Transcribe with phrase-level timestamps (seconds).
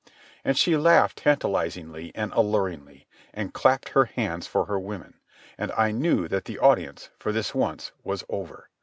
[0.43, 3.05] And she laughed tantalizingly and alluringly,
[3.35, 5.19] and clapped her hands for her women,
[5.59, 8.71] and I knew that the audience, for this once, was over.